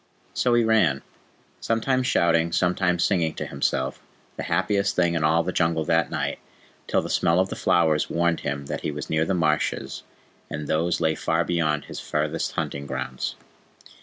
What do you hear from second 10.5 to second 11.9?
those lay far beyond